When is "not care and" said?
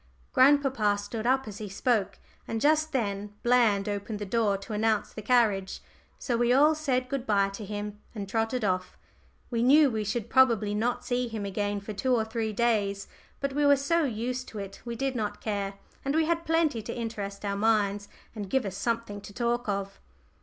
15.15-16.15